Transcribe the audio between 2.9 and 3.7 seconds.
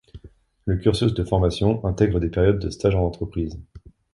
en entreprise.